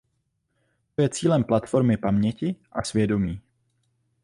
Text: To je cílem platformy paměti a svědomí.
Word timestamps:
To 0.95 1.01
je 1.01 1.09
cílem 1.09 1.43
platformy 1.43 1.97
paměti 1.97 2.55
a 2.71 2.83
svědomí. 2.83 3.41